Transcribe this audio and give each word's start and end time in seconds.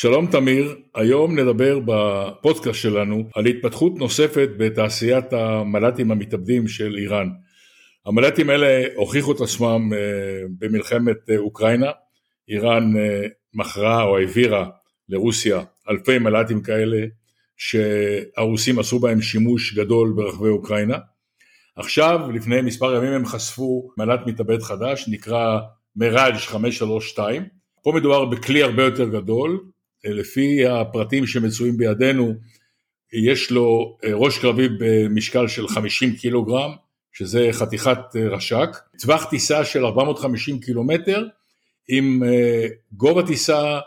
שלום 0.00 0.26
תמיר, 0.26 0.76
היום 0.94 1.38
נדבר 1.38 1.78
בפודקאסט 1.84 2.80
שלנו 2.80 3.28
על 3.34 3.46
התפתחות 3.46 3.92
נוספת 3.96 4.48
בתעשיית 4.56 5.32
המל"טים 5.32 6.10
המתאבדים 6.10 6.68
של 6.68 6.96
איראן. 6.98 7.28
המל"טים 8.06 8.50
האלה 8.50 8.84
הוכיחו 8.94 9.32
את 9.32 9.40
עצמם 9.40 9.90
אה, 9.92 9.98
במלחמת 10.58 11.16
אה, 11.30 11.36
אוקראינה, 11.36 11.90
איראן 12.48 12.96
אה, 12.96 13.26
מכרה 13.54 14.02
או 14.02 14.18
העבירה 14.18 14.68
לרוסיה 15.08 15.62
אלפי 15.90 16.18
מל"טים 16.18 16.62
כאלה 16.62 17.06
שהרוסים 17.56 18.78
עשו 18.78 18.98
בהם 18.98 19.20
שימוש 19.20 19.74
גדול 19.74 20.12
ברחבי 20.16 20.48
אוקראינה. 20.48 20.98
עכשיו, 21.76 22.30
לפני 22.34 22.60
מספר 22.60 22.96
ימים 22.96 23.12
הם 23.12 23.26
חשפו 23.26 23.88
מל"ט 23.96 24.20
מתאבד 24.26 24.62
חדש, 24.62 25.08
נקרא 25.08 25.58
מראז' 25.96 26.40
532. 26.46 27.42
פה 27.82 27.92
מדובר 27.96 28.24
בכלי 28.24 28.62
הרבה 28.62 28.82
יותר 28.82 29.08
גדול, 29.08 29.60
לפי 30.04 30.66
הפרטים 30.66 31.26
שמצויים 31.26 31.76
בידינו, 31.76 32.34
יש 33.12 33.50
לו 33.50 33.98
ראש 34.14 34.38
קרבי 34.38 34.68
במשקל 34.78 35.48
של 35.48 35.68
50 35.68 36.16
קילוגרם, 36.16 36.70
שזה 37.12 37.48
חתיכת 37.52 37.98
רש"ק, 38.30 38.68
טווח 39.00 39.24
טיסה 39.24 39.64
של 39.64 39.84
450 39.84 40.60
קילומטר, 40.60 41.26
עם 41.88 42.22
גובה 42.92 43.26
טיסה 43.26 43.78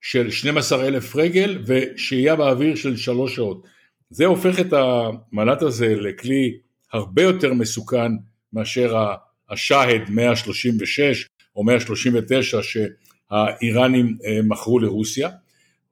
של 0.00 0.30
12 0.30 0.86
אלף 0.86 1.16
רגל 1.16 1.62
ושהייה 1.66 2.36
באוויר 2.36 2.76
של 2.76 2.96
שלוש 2.96 3.36
שעות. 3.36 3.66
זה 4.10 4.26
הופך 4.26 4.60
את 4.60 4.72
המל"ט 4.72 5.62
הזה 5.62 5.94
לכלי 5.94 6.58
הרבה 6.92 7.22
יותר 7.22 7.54
מסוכן 7.54 8.12
מאשר 8.52 8.96
השאהד 9.50 10.02
136 10.10 11.26
או 11.56 11.64
139 11.64 12.60
שהאיראנים 12.62 14.16
אה, 14.24 14.40
מכרו 14.44 14.78
לרוסיה. 14.78 15.30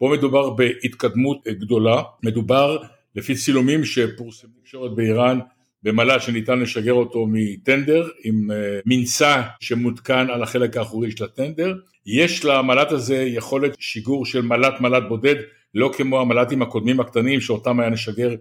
פה 0.01 0.11
מדובר 0.13 0.51
בהתקדמות 0.51 1.49
גדולה, 1.49 2.03
מדובר 2.23 2.79
לפי 3.17 3.35
צילומים 3.35 3.85
שפורסמו 3.85 4.51
בתקשורת 4.59 4.95
באיראן 4.95 5.39
במל"ט 5.83 6.21
שניתן 6.21 6.59
לשגר 6.59 6.93
אותו 6.93 7.27
מטנדר 7.29 8.09
עם 8.25 8.51
אה, 8.51 8.81
מנסע 8.87 9.43
שמותקן 9.61 10.27
על 10.31 10.43
החלק 10.43 10.77
האחורי 10.77 11.11
של 11.11 11.25
הטנדר. 11.25 11.75
יש 12.07 12.45
למל"ט 12.45 12.93
הזה 12.93 13.17
יכולת 13.17 13.77
שיגור 13.79 14.27
של 14.27 14.43
מל"ט 14.43 14.81
מל"ט 14.81 15.03
בודד, 15.09 15.35
לא 15.75 15.91
כמו 15.97 16.21
המל"טים 16.21 16.63
הקודמים 16.63 17.01
הקטנים 17.01 17.41
שאותם 17.41 17.81
היה 17.81 17.91
נשגר 17.91 18.35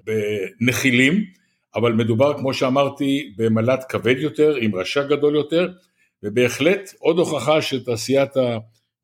בנחילים, 0.61 1.23
אבל 1.75 1.93
מדובר 1.93 2.37
כמו 2.37 2.53
שאמרתי 2.53 3.33
במל"ט 3.37 3.79
כבד 3.89 4.15
יותר, 4.17 4.55
עם 4.55 4.75
רש"ק 4.75 5.05
גדול 5.09 5.35
יותר, 5.35 5.71
ובהחלט 6.23 6.93
עוד 6.99 7.19
הוכחה 7.19 7.61
שתעשיית 7.61 8.31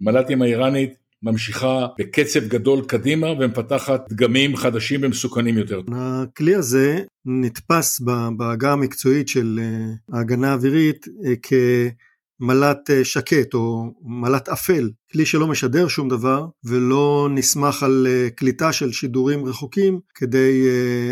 המל"טים 0.02 0.42
האיראנית 0.42 1.05
ממשיכה 1.26 1.88
בקצב 2.00 2.40
גדול 2.40 2.86
קדימה 2.86 3.28
ומפתחת 3.28 4.06
דגמים 4.10 4.56
חדשים 4.56 5.00
ומסוכנים 5.04 5.58
יותר. 5.58 5.82
הכלי 5.92 6.56
הזה 6.56 7.00
נתפס 7.26 8.02
בעגה 8.38 8.72
המקצועית 8.72 9.28
של 9.28 9.60
אה, 9.62 10.18
ההגנה 10.18 10.52
האווירית 10.52 11.06
אה, 11.26 11.34
כמל"ט 11.42 12.90
אה, 12.90 13.06
שקט 13.06 13.54
או 13.54 13.94
מל"ט 14.04 14.50
אפל, 14.50 14.90
כלי 15.12 15.26
שלא 15.26 15.48
משדר 15.48 15.88
שום 15.88 16.10
דבר 16.10 16.46
ולא 16.64 17.28
נסמך 17.32 17.84
על 17.84 18.08
קליטה 18.36 18.74
של 18.74 18.92
שידורים 18.92 19.46
רחוקים 19.46 20.00
כדי 20.16 20.68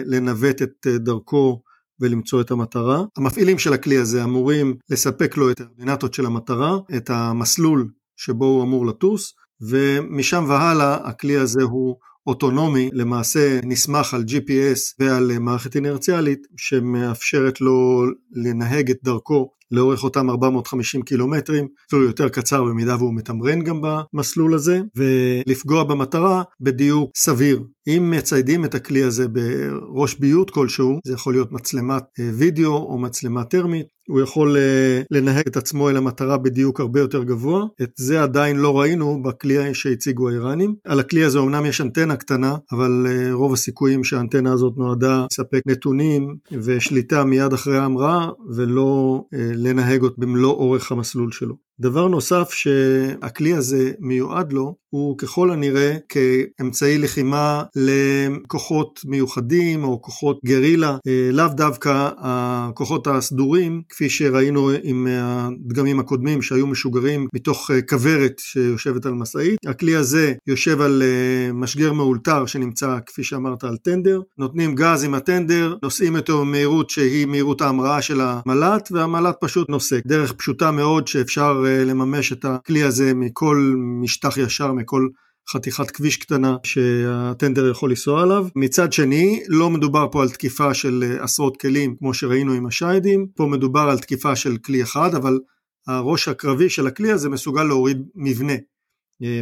לנווט 0.05 0.61
את 0.61 0.87
דרכו 0.87 1.61
ולמצוא 1.99 2.41
את 2.41 2.51
המטרה. 2.51 3.03
המפעילים 3.17 3.59
של 3.59 3.73
הכלי 3.73 3.97
הזה 3.97 4.23
אמורים 4.23 4.75
לספק 4.89 5.37
לו 5.37 5.51
את 5.51 5.61
האורדינטות 5.61 6.13
של 6.13 6.25
המטרה, 6.25 6.77
את 6.97 7.09
המסלול 7.09 7.89
שבו 8.17 8.45
הוא 8.45 8.63
אמור 8.63 8.85
לטוס, 8.85 9.33
ומשם 9.69 10.45
והלאה 10.47 10.95
הכלי 10.95 11.37
הזה 11.37 11.63
הוא 11.63 11.95
אוטונומי, 12.27 12.89
למעשה 12.93 13.59
נסמך 13.63 14.13
על 14.13 14.23
GPS 14.27 14.79
ועל 14.99 15.39
מערכת 15.39 15.75
אינרציאלית 15.75 16.47
שמאפשרת 16.57 17.61
לו 17.61 18.03
לנהג 18.31 18.89
את 18.91 18.97
דרכו 19.03 19.49
לאורך 19.71 20.03
אותם 20.03 20.29
450 20.29 21.01
קילומטרים, 21.01 21.67
אפילו 21.87 22.03
יותר 22.03 22.29
קצר 22.29 22.63
במידה 22.63 22.95
והוא 22.95 23.13
מתמרן 23.13 23.63
גם 23.63 23.81
במסלול 23.81 24.53
הזה, 24.53 24.81
ולפגוע 24.95 25.83
במטרה 25.83 26.43
בדיוק 26.61 27.11
סביר. 27.17 27.63
אם 27.87 28.13
מציידים 28.17 28.65
את 28.65 28.75
הכלי 28.75 29.03
הזה 29.03 29.27
בראש 29.27 30.15
ביות 30.15 30.49
כלשהו, 30.51 30.99
זה 31.05 31.13
יכול 31.13 31.33
להיות 31.33 31.51
מצלמת 31.51 32.03
אה, 32.19 32.29
וידאו 32.33 32.75
או 32.75 32.97
מצלמה 32.97 33.43
טרמית, 33.43 33.85
הוא 34.07 34.21
יכול 34.21 34.57
אה, 34.57 35.01
לנהג 35.11 35.43
את 35.47 35.57
עצמו 35.57 35.89
אל 35.89 35.97
המטרה 35.97 36.37
בדיוק 36.37 36.79
הרבה 36.79 36.99
יותר 36.99 37.23
גבוה. 37.23 37.65
את 37.81 37.91
זה 37.95 38.23
עדיין 38.23 38.57
לא 38.57 38.79
ראינו 38.79 39.23
בכלי 39.23 39.73
שהציגו 39.73 40.29
האיראנים. 40.29 40.75
על 40.85 40.99
הכלי 40.99 41.23
הזה 41.23 41.39
אמנם 41.39 41.65
יש 41.65 41.81
אנטנה 41.81 42.15
קטנה, 42.15 42.55
אבל 42.71 43.05
אה, 43.09 43.33
רוב 43.33 43.53
הסיכויים 43.53 44.03
שהאנטנה 44.03 44.53
הזאת 44.53 44.73
נועדה 44.77 45.25
לספק 45.31 45.61
נתונים 45.65 46.35
ושליטה 46.51 47.23
מיד 47.23 47.53
אחרי 47.53 47.77
ההמראה, 47.77 48.29
ולא 48.55 49.23
לנהג 49.33 50.01
אותו 50.01 50.15
במלוא 50.17 50.51
אורך 50.51 50.91
המסלול 50.91 51.31
שלו. 51.31 51.55
דבר 51.79 52.07
נוסף 52.07 52.49
שהכלי 52.51 53.53
הזה 53.53 53.91
מיועד 53.99 54.53
לו 54.53 54.75
הוא 54.93 55.17
ככל 55.17 55.51
הנראה 55.51 55.97
כאמצעי 56.09 56.97
לחימה 56.97 57.63
לכוחות 57.75 58.99
מיוחדים 59.05 59.83
או 59.83 60.01
כוחות 60.01 60.39
גרילה, 60.45 60.97
אה, 61.07 61.29
לאו 61.31 61.47
דווקא 61.47 62.09
הכוחות 62.17 63.07
הסדורים 63.07 63.81
כפי 63.89 64.09
שראינו 64.09 64.69
עם 64.83 65.07
הדגמים 65.11 65.99
הקודמים 65.99 66.41
שהיו 66.41 66.67
משוגרים 66.67 67.27
מתוך 67.35 67.71
אה, 67.71 67.81
כוורת 67.81 68.33
שיושבת 68.39 69.05
על 69.05 69.13
משאית. 69.13 69.59
הכלי 69.67 69.95
הזה 69.95 70.33
יושב 70.47 70.81
על 70.81 71.03
אה, 71.05 71.53
משגר 71.53 71.93
מאולתר 71.93 72.45
שנמצא 72.45 72.97
כפי 73.05 73.23
שאמרת 73.23 73.63
על 73.63 73.77
טנדר, 73.77 74.21
נותנים 74.37 74.75
גז 74.75 75.03
עם 75.03 75.13
הטנדר, 75.13 75.75
נוסעים 75.83 76.15
אותו 76.15 76.41
במהירות 76.41 76.89
שהיא 76.89 77.25
מהירות 77.25 77.61
ההמראה 77.61 78.01
של 78.01 78.21
המל"ט 78.21 78.91
והמל"ט 78.91 79.35
פשוט 79.41 79.69
נוסק. 79.69 80.01
דרך 80.07 80.33
פשוטה 80.33 80.71
מאוד 80.71 81.07
שאפשר 81.07 81.63
לממש 81.85 82.33
את 82.33 82.45
הכלי 82.45 82.83
הזה 82.83 83.13
מכל 83.13 83.73
משטח 84.01 84.37
ישר, 84.37 84.71
מכל 84.83 85.07
חתיכת 85.53 85.91
כביש 85.91 86.17
קטנה 86.17 86.57
שהטנדר 86.63 87.69
יכול 87.69 87.89
לנסוע 87.89 88.23
עליו. 88.23 88.47
מצד 88.55 88.93
שני, 88.93 89.43
לא 89.47 89.69
מדובר 89.69 90.07
פה 90.11 90.21
על 90.21 90.29
תקיפה 90.29 90.73
של 90.73 91.17
עשרות 91.19 91.57
כלים 91.57 91.95
כמו 91.99 92.13
שראינו 92.13 92.53
עם 92.53 92.65
השיידים, 92.65 93.27
פה 93.35 93.45
מדובר 93.45 93.79
על 93.79 93.99
תקיפה 93.99 94.35
של 94.35 94.57
כלי 94.57 94.83
אחד, 94.83 95.15
אבל 95.15 95.39
הראש 95.87 96.27
הקרבי 96.27 96.69
של 96.69 96.87
הכלי 96.87 97.11
הזה 97.11 97.29
מסוגל 97.29 97.63
להוריד 97.63 98.03
מבנה, 98.15 98.53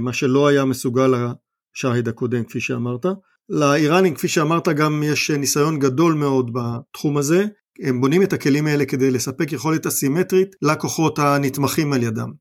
מה 0.01 0.13
שלא 0.13 0.47
היה 0.47 0.65
מסוגל 0.65 1.13
השייד 1.75 2.07
הקודם 2.07 2.43
כפי 2.43 2.59
שאמרת. 2.59 3.05
לאיראנים 3.49 4.15
כפי 4.15 4.27
שאמרת 4.27 4.67
גם 4.67 5.03
יש 5.05 5.31
ניסיון 5.31 5.79
גדול 5.79 6.13
מאוד 6.13 6.51
בתחום 6.53 7.17
הזה, 7.17 7.45
הם 7.83 8.01
בונים 8.01 8.23
את 8.23 8.33
הכלים 8.33 8.67
האלה 8.67 8.85
כדי 8.85 9.11
לספק 9.11 9.51
יכולת 9.51 9.85
אסימטרית 9.85 10.55
לכוחות 10.61 11.19
הנתמכים 11.19 11.93
על 11.93 12.03
ידם. 12.03 12.31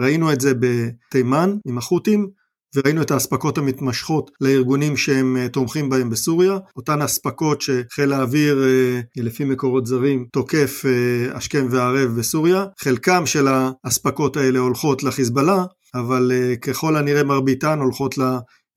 ראינו 0.00 0.32
את 0.32 0.40
זה 0.40 0.52
בתימן 0.60 1.56
עם 1.66 1.78
החות'ים, 1.78 2.39
וראינו 2.76 3.02
את 3.02 3.10
האספקות 3.10 3.58
המתמשכות 3.58 4.30
לארגונים 4.40 4.96
שהם 4.96 5.36
אה, 5.36 5.48
תומכים 5.48 5.88
בהם 5.88 6.10
בסוריה, 6.10 6.58
אותן 6.76 7.02
אספקות 7.02 7.60
שחיל 7.60 8.12
האוויר 8.12 8.64
אה, 8.64 9.00
לפי 9.16 9.44
מקורות 9.44 9.86
זרים 9.86 10.26
תוקף 10.32 10.82
אה, 10.86 11.36
השכם 11.36 11.66
והערב 11.70 12.10
בסוריה, 12.18 12.64
חלקם 12.80 13.26
של 13.26 13.48
האספקות 13.48 14.36
האלה 14.36 14.58
הולכות 14.58 15.02
לחיזבאללה, 15.02 15.64
אבל 15.94 16.32
ככל 16.62 16.96
הנראה 16.96 17.24
מרביתן 17.24 17.78
הולכות 17.78 18.14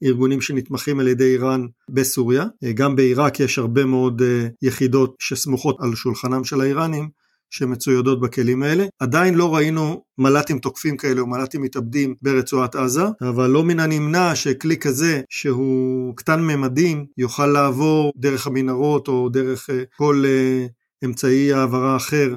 ארגונים 0.04 0.42
שנתמכים 0.42 1.00
על 1.00 1.08
ידי 1.08 1.34
איראן 1.34 1.66
בסוריה. 1.90 2.46
גם 2.74 2.96
בעיראק 2.96 3.40
יש 3.40 3.58
הרבה 3.58 3.86
מאוד 3.86 4.22
יחידות 4.62 5.16
שסמוכות 5.20 5.76
על 5.80 5.96
שולחנם 5.96 6.44
של 6.44 6.62
האיראנים 6.62 7.10
שמצוידות 7.54 8.20
בכלים 8.22 8.64
האלה. 8.64 8.86
עדיין 9.00 9.36
לא 9.36 9.56
ראינו 9.56 10.04
מל"טים 10.18 10.60
תוקפים 10.60 10.98
כאלה 10.98 11.22
או 11.22 11.28
מל"טים 11.28 11.62
מתאבדים 11.62 12.16
ברצועת 12.22 12.76
עזה, 12.76 13.04
אבל 13.22 13.50
לא 13.50 13.64
מן 13.64 13.80
הנמנע 13.80 14.36
שכלי 14.36 14.78
כזה 14.78 15.22
שהוא 15.30 16.16
קטן 16.16 16.42
ממדים 16.42 17.06
יוכל 17.18 17.48
לעבור 17.48 18.14
דרך 18.18 18.48
המנהרות 18.48 19.08
או 19.08 19.30
דרך 19.30 19.70
אה, 19.70 19.84
כל 19.98 20.24
אה, 20.26 20.66
אמצעי 21.06 21.54
העברה 21.54 21.96
אחר 21.96 22.36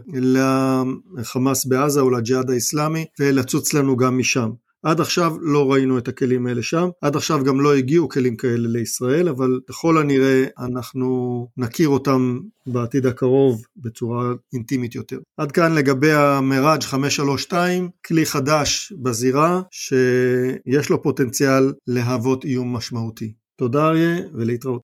לחמאס 1.17 1.67
בעזה 1.67 2.01
או 2.01 2.11
לג'יהאד 2.11 2.51
האיסלאמי 2.51 3.05
ולצוץ 3.21 3.75
לנו 3.75 3.97
גם 3.97 4.19
משם. 4.19 4.51
עד 4.87 5.01
עכשיו 5.01 5.37
לא 5.41 5.73
ראינו 5.73 5.99
את 5.99 6.09
הכלים 6.09 6.47
האלה 6.47 6.63
שם, 6.63 6.89
עד 7.01 7.17
עכשיו 7.17 7.45
גם 7.45 7.61
לא 7.61 7.75
הגיעו 7.75 8.09
כלים 8.09 8.37
כאלה 8.37 8.69
לישראל, 8.69 9.29
אבל 9.29 9.61
ככל 9.69 9.99
הנראה 9.99 10.45
אנחנו 10.59 11.49
נכיר 11.57 11.89
אותם 11.89 12.39
בעתיד 12.67 13.07
הקרוב 13.07 13.63
בצורה 13.77 14.33
אינטימית 14.53 14.95
יותר. 14.95 15.19
עד 15.37 15.53
כאן 15.53 15.75
לגבי 15.75 16.13
המראג' 16.13 16.83
532, 16.83 17.89
כלי 18.07 18.27
חדש 18.27 18.93
בזירה 19.03 19.63
שיש 19.71 20.91
לו 20.91 21.03
פוטנציאל 21.03 21.73
להוות 21.87 22.45
איום 22.45 22.77
משמעותי. 22.77 23.33
תודה 23.57 23.89
אריה 23.89 24.17
ולהתראות. 24.35 24.75